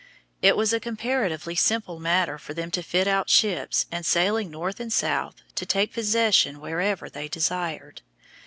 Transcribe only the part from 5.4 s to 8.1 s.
to take possession wherever they desired.